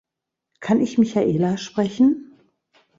[0.61, 2.33] Kann ich Michaela sprechen?